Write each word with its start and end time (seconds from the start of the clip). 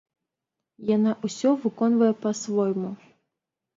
Яна 0.95 1.11
ўсё 1.27 1.49
выконвае 1.65 2.11
па-свойму. 2.25 2.91